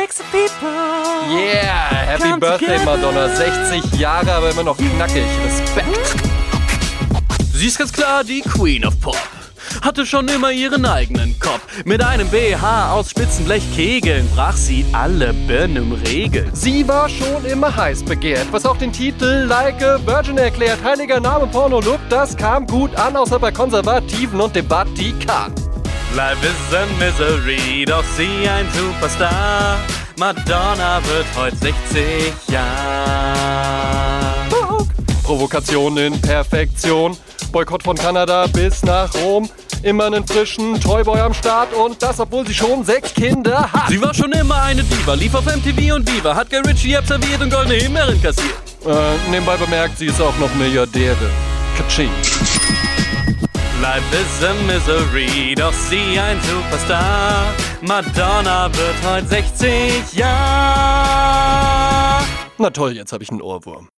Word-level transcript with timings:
makes 0.00 0.18
the 0.18 0.24
people. 0.24 0.68
Yeah, 1.30 2.06
Happy 2.10 2.30
Come 2.30 2.40
Birthday 2.40 2.78
together. 2.78 2.84
Madonna. 2.84 3.36
60 3.36 4.00
Jahre, 4.00 4.32
aber 4.32 4.50
immer 4.50 4.64
noch 4.64 4.76
knackig. 4.76 5.24
Respekt. 5.44 6.16
Sie 7.52 7.66
ist 7.66 7.78
ganz 7.78 7.92
klar 7.92 8.24
die 8.24 8.42
Queen 8.42 8.84
of 8.84 9.00
Pop. 9.00 9.16
Hatte 9.80 10.06
schon 10.06 10.28
immer 10.28 10.50
ihren 10.50 10.84
eigenen 10.84 11.38
Kopf. 11.38 11.84
Mit 11.84 12.02
einem 12.02 12.28
BH 12.28 12.92
aus 12.92 13.10
Spitzenblechkegeln 13.10 14.28
brach 14.34 14.56
sie 14.56 14.84
alle 14.92 15.32
Benimmregeln. 15.32 16.50
Sie 16.54 16.86
war 16.86 17.08
schon 17.08 17.44
immer 17.44 17.74
heiß 17.74 18.04
begehrt, 18.04 18.46
was 18.50 18.66
auch 18.66 18.76
den 18.76 18.92
Titel 18.92 19.46
Like 19.48 19.82
a 19.82 19.98
Virgin 20.06 20.38
erklärt. 20.38 20.82
Heiliger 20.82 21.20
Name 21.20 21.46
Porno-Look, 21.46 22.00
das 22.08 22.36
kam 22.36 22.66
gut 22.66 22.94
an, 22.96 23.16
außer 23.16 23.38
bei 23.38 23.52
Konservativen 23.52 24.40
und 24.40 24.54
dem 24.54 24.66
Vatikan. 24.66 25.52
Life 26.14 26.44
is 26.44 26.72
a 26.72 26.86
misery, 27.00 27.84
doch 27.84 28.04
sie 28.16 28.48
ein 28.48 28.68
Superstar. 28.72 29.78
Madonna 30.16 31.00
wird 31.08 31.26
heute 31.36 31.56
60 31.56 32.32
Jahre. 32.52 33.74
Provokation 35.24 35.98
in 35.98 36.20
Perfektion. 36.20 37.16
Boykott 37.50 37.82
von 37.82 37.96
Kanada 37.96 38.46
bis 38.46 38.84
nach 38.84 39.12
Rom. 39.16 39.50
Immer 39.82 40.04
einen 40.04 40.24
frischen 40.24 40.80
Toyboy 40.80 41.18
am 41.18 41.34
Start 41.34 41.74
und 41.74 42.00
das, 42.00 42.20
obwohl 42.20 42.46
sie 42.46 42.54
schon 42.54 42.84
sechs 42.84 43.12
Kinder 43.12 43.72
hat. 43.72 43.88
Sie 43.88 44.00
war 44.00 44.14
schon 44.14 44.30
immer 44.30 44.62
eine 44.62 44.84
Diva, 44.84 45.14
lief 45.14 45.34
auf 45.34 45.46
MTV 45.46 45.96
und 45.96 46.08
Viva, 46.08 46.36
hat 46.36 46.48
Guy 46.48 46.60
Ritchie 46.60 46.96
absolviert 46.96 47.40
und 47.42 47.50
goldene 47.50 47.74
Himbeeren 47.74 48.22
kassiert. 48.22 48.54
Äh, 48.86 49.30
nebenbei 49.32 49.56
bemerkt, 49.56 49.98
sie 49.98 50.06
ist 50.06 50.20
auch 50.20 50.38
noch 50.38 50.54
Milliardärin. 50.54 51.30
Kaching. 51.76 52.10
Life 53.84 54.14
is 54.14 54.42
a 54.42 54.54
misery, 54.66 55.54
doch 55.54 55.74
sie 55.74 56.18
ein 56.18 56.40
Superstar. 56.40 57.52
Madonna 57.82 58.70
wird 58.74 58.94
heute 59.04 59.26
60 59.26 60.14
Jahre. 60.14 61.04
Na 62.56 62.70
toll, 62.70 62.96
jetzt 62.96 63.12
habe 63.12 63.22
ich 63.22 63.30
einen 63.30 63.42
Ohrwurm. 63.42 63.90